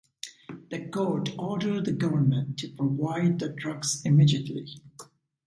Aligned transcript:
The 0.71 0.87
court 0.87 1.29
ordered 1.37 1.85
the 1.85 1.91
government 1.91 2.57
to 2.57 2.69
provide 2.69 3.37
the 3.37 3.49
drugs 3.49 4.01
immediately. 4.03 4.81